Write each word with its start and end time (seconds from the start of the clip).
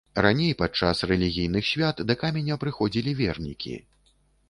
Раней 0.25 0.53
падчас 0.61 1.03
рэлігійных 1.11 1.69
свят 1.73 2.03
да 2.07 2.17
каменя 2.25 2.59
прыходзілі 2.67 3.17
вернікі. 3.25 3.81